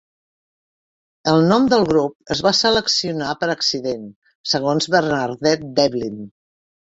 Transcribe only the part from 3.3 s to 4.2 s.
per accident,